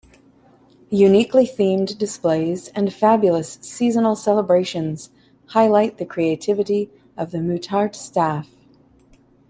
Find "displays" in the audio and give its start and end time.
1.99-2.69